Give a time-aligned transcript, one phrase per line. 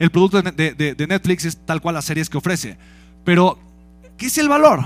[0.00, 2.76] el producto de, de- Netflix es tal cual las series que ofrece.
[3.24, 3.58] Pero,
[4.16, 4.80] ¿qué es el valor?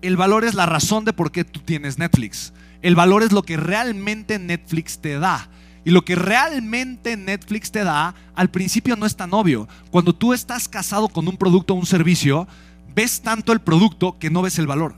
[0.00, 2.54] El valor es la razón de por qué tú tienes Netflix.
[2.80, 5.50] El valor es lo que realmente Netflix te da.
[5.84, 9.66] Y lo que realmente Netflix te da, al principio no es tan obvio.
[9.90, 12.46] Cuando tú estás casado con un producto o un servicio,
[12.94, 14.94] ves tanto el producto que no ves el valor.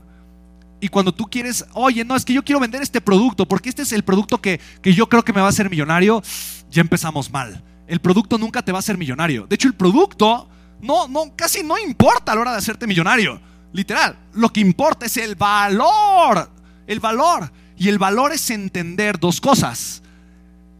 [0.79, 3.81] Y cuando tú quieres, oye, no, es que yo quiero vender este producto, porque este
[3.81, 6.21] es el producto que, que yo creo que me va a hacer millonario,
[6.69, 7.63] ya empezamos mal.
[7.87, 9.45] El producto nunca te va a hacer millonario.
[9.47, 10.49] De hecho, el producto
[10.81, 13.39] no, no, casi no importa a la hora de hacerte millonario.
[13.71, 16.49] Literal, lo que importa es el valor.
[16.87, 17.51] El valor.
[17.77, 20.03] Y el valor es entender dos cosas.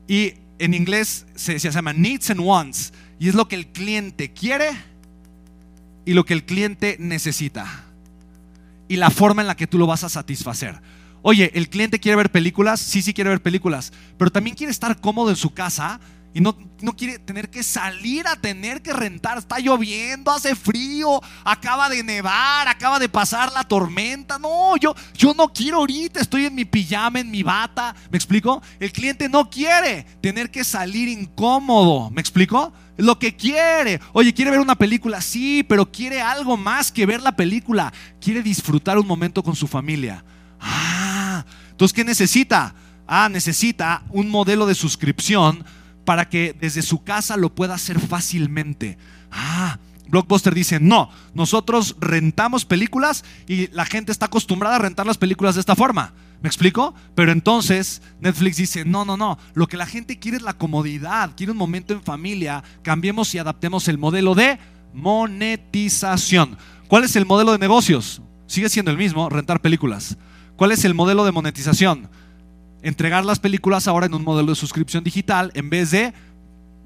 [0.07, 2.93] Y en inglés se, se llama needs and wants.
[3.19, 4.71] Y es lo que el cliente quiere
[6.05, 7.85] y lo que el cliente necesita.
[8.87, 10.81] Y la forma en la que tú lo vas a satisfacer.
[11.21, 14.99] Oye, el cliente quiere ver películas, sí, sí quiere ver películas, pero también quiere estar
[14.99, 16.01] cómodo en su casa
[16.33, 19.37] y no, no quiere tener que salir a tener que rentar.
[19.37, 24.39] Está lloviendo, hace frío, acaba de nevar, acaba de pasar la tormenta.
[24.39, 27.95] No, yo, yo no quiero ahorita, estoy en mi pijama, en mi bata.
[28.09, 28.63] ¿Me explico?
[28.79, 32.09] El cliente no quiere tener que salir incómodo.
[32.09, 32.73] ¿Me explico?
[32.97, 33.99] Lo que quiere.
[34.11, 37.93] Oye, quiere ver una película, sí, pero quiere algo más que ver la película.
[38.19, 40.25] Quiere disfrutar un momento con su familia.
[40.59, 42.73] Ah, entonces, ¿qué necesita?
[43.07, 45.63] Ah, necesita un modelo de suscripción
[46.05, 48.97] para que desde su casa lo pueda hacer fácilmente.
[49.31, 55.17] Ah, Blockbuster dice, no, nosotros rentamos películas y la gente está acostumbrada a rentar las
[55.17, 56.13] películas de esta forma.
[56.41, 56.93] ¿Me explico?
[57.15, 61.31] Pero entonces Netflix dice, no, no, no, lo que la gente quiere es la comodidad,
[61.37, 64.59] quiere un momento en familia, cambiemos y adaptemos el modelo de
[64.93, 66.57] monetización.
[66.89, 68.21] ¿Cuál es el modelo de negocios?
[68.45, 70.17] Sigue siendo el mismo, rentar películas.
[70.57, 72.09] ¿Cuál es el modelo de monetización?
[72.83, 76.13] Entregar las películas ahora en un modelo de suscripción digital en vez de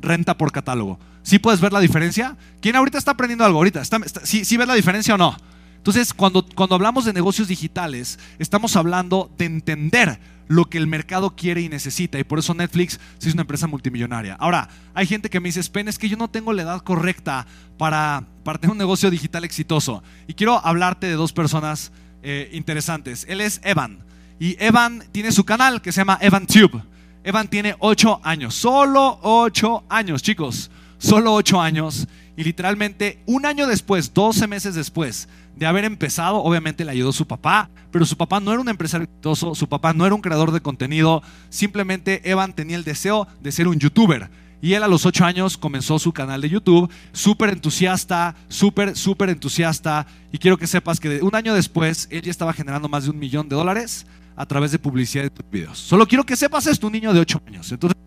[0.01, 0.99] renta por catálogo.
[1.23, 2.37] ¿Sí puedes ver la diferencia?
[2.61, 3.57] ¿Quién ahorita está aprendiendo algo?
[3.57, 5.35] Ahorita, ¿Está, sí, sí ves la diferencia o no?
[5.75, 11.35] Entonces, cuando, cuando hablamos de negocios digitales, estamos hablando de entender lo que el mercado
[11.35, 12.19] quiere y necesita.
[12.19, 14.35] Y por eso Netflix es una empresa multimillonaria.
[14.35, 17.45] Ahora, hay gente que me dice, Spen, es que yo no tengo la edad correcta
[17.77, 20.03] para, para tener un negocio digital exitoso.
[20.27, 21.91] Y quiero hablarte de dos personas
[22.23, 23.25] eh, interesantes.
[23.29, 23.99] Él es Evan.
[24.39, 26.81] Y Evan tiene su canal que se llama EvanTube.
[27.23, 28.55] Evan tiene 8 años.
[28.55, 30.69] Solo 8 años, chicos.
[30.97, 32.07] Solo 8 años.
[32.35, 37.25] Y literalmente un año después, 12 meses después de haber empezado, obviamente le ayudó su
[37.25, 40.51] papá, pero su papá no era un empresario exitoso, su papá no era un creador
[40.51, 44.29] de contenido, simplemente Evan tenía el deseo de ser un youtuber.
[44.61, 49.29] Y él a los 8 años comenzó su canal de YouTube, súper entusiasta, súper, súper
[49.29, 50.05] entusiasta.
[50.31, 53.19] Y quiero que sepas que un año después, él ya estaba generando más de un
[53.19, 54.05] millón de dólares
[54.37, 55.77] a través de publicidad de tus videos.
[55.77, 57.71] Solo quiero que sepas esto, un niño de 8 años.
[57.71, 57.97] Entonces,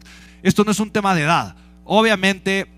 [0.43, 1.57] esto no es un tema de edad.
[1.85, 2.69] Obviamente,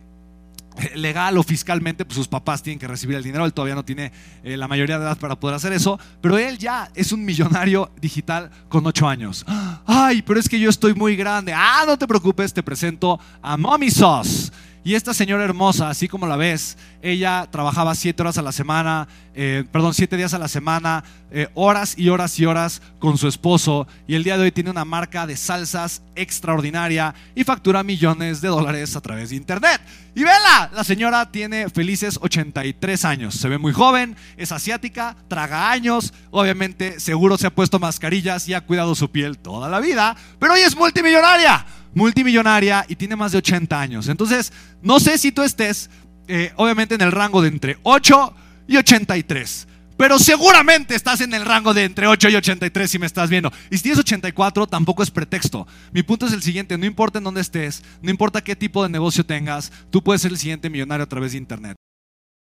[0.94, 3.44] legal o fiscalmente, pues sus papás tienen que recibir el dinero.
[3.44, 4.10] Él todavía no tiene
[4.42, 6.00] eh, la mayoría de edad para poder hacer eso.
[6.22, 9.44] Pero él ya es un millonario digital con 8 años.
[9.86, 11.52] Ay, pero es que yo estoy muy grande.
[11.54, 14.50] Ah, no te preocupes, te presento a Mommy Sauce.
[14.84, 19.06] Y esta señora hermosa, así como la ves, ella trabajaba siete horas a la semana,
[19.32, 23.28] eh, perdón, siete días a la semana, eh, horas y horas y horas con su
[23.28, 23.86] esposo.
[24.08, 28.48] Y el día de hoy tiene una marca de salsas extraordinaria y factura millones de
[28.48, 29.80] dólares a través de internet.
[30.16, 33.36] Y vela, la señora tiene felices 83 años.
[33.36, 38.54] Se ve muy joven, es asiática, traga años, obviamente seguro se ha puesto mascarillas y
[38.54, 43.32] ha cuidado su piel toda la vida, pero hoy es multimillonaria multimillonaria y tiene más
[43.32, 44.08] de 80 años.
[44.08, 45.90] Entonces, no sé si tú estés,
[46.28, 48.34] eh, obviamente, en el rango de entre 8
[48.68, 49.68] y 83.
[49.96, 53.52] Pero seguramente estás en el rango de entre 8 y 83 si me estás viendo.
[53.70, 55.66] Y si tienes 84, tampoco es pretexto.
[55.92, 58.88] Mi punto es el siguiente, no importa en dónde estés, no importa qué tipo de
[58.88, 61.76] negocio tengas, tú puedes ser el siguiente millonario a través de Internet.